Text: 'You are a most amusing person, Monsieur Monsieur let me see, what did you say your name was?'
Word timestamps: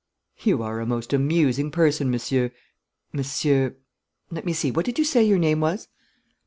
'You 0.39 0.63
are 0.63 0.79
a 0.79 0.85
most 0.87 1.13
amusing 1.13 1.69
person, 1.69 2.09
Monsieur 2.09 2.49
Monsieur 3.13 3.75
let 4.31 4.45
me 4.47 4.51
see, 4.53 4.71
what 4.71 4.87
did 4.87 4.97
you 4.97 5.05
say 5.05 5.23
your 5.23 5.37
name 5.37 5.59
was?' 5.59 5.89